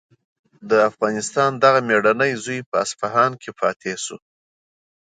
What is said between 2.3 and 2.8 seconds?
زوی په